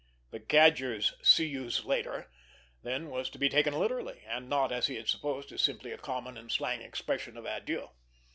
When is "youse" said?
1.45-1.85